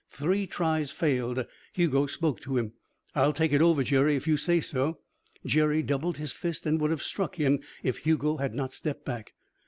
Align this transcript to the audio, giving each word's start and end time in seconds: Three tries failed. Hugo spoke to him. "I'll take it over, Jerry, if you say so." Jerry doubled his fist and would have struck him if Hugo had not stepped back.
Three 0.09 0.47
tries 0.47 0.91
failed. 0.91 1.45
Hugo 1.73 2.07
spoke 2.07 2.39
to 2.39 2.57
him. 2.57 2.73
"I'll 3.13 3.33
take 3.33 3.53
it 3.53 3.61
over, 3.61 3.83
Jerry, 3.83 4.15
if 4.15 4.25
you 4.27 4.35
say 4.35 4.59
so." 4.59 4.97
Jerry 5.45 5.83
doubled 5.83 6.17
his 6.17 6.31
fist 6.33 6.65
and 6.65 6.81
would 6.81 6.89
have 6.89 7.03
struck 7.03 7.35
him 7.35 7.59
if 7.83 7.99
Hugo 7.99 8.37
had 8.37 8.55
not 8.55 8.73
stepped 8.73 9.05
back. 9.05 9.35